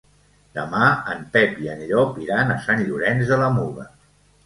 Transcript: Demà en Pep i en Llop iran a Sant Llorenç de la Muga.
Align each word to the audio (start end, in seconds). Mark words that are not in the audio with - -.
Demà 0.59 0.87
en 1.17 1.21
Pep 1.35 1.61
i 1.65 1.71
en 1.75 1.85
Llop 1.93 2.19
iran 2.25 2.57
a 2.57 2.59
Sant 2.67 2.85
Llorenç 2.91 3.33
de 3.33 3.43
la 3.47 3.55
Muga. 3.63 3.91